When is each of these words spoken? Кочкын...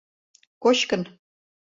Кочкын... 0.63 1.01